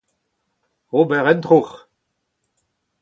[0.99, 1.79] ober un troc'h